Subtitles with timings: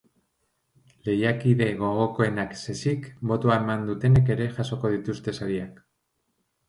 [1.09, 5.79] Lehiakide gogokoenak ez ezik, botoa eman dutenek ere jasoko dituzte sariak.